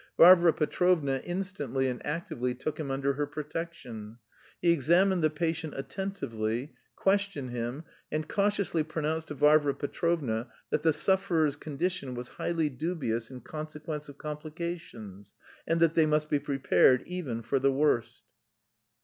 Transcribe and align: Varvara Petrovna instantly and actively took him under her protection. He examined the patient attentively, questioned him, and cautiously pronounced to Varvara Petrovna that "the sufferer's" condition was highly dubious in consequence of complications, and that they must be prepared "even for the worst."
Varvara 0.17 0.51
Petrovna 0.51 1.21
instantly 1.25 1.87
and 1.87 2.03
actively 2.03 2.55
took 2.55 2.79
him 2.79 2.89
under 2.89 3.13
her 3.13 3.27
protection. 3.27 4.17
He 4.59 4.71
examined 4.71 5.23
the 5.23 5.29
patient 5.29 5.75
attentively, 5.77 6.73
questioned 6.95 7.51
him, 7.51 7.83
and 8.11 8.27
cautiously 8.27 8.81
pronounced 8.81 9.27
to 9.27 9.35
Varvara 9.35 9.75
Petrovna 9.75 10.51
that 10.71 10.81
"the 10.81 10.91
sufferer's" 10.91 11.55
condition 11.55 12.15
was 12.15 12.29
highly 12.29 12.67
dubious 12.67 13.29
in 13.29 13.41
consequence 13.41 14.09
of 14.09 14.17
complications, 14.17 15.33
and 15.67 15.79
that 15.81 15.93
they 15.93 16.07
must 16.07 16.31
be 16.31 16.39
prepared 16.39 17.03
"even 17.05 17.43
for 17.43 17.59
the 17.59 17.71
worst." 17.71 18.23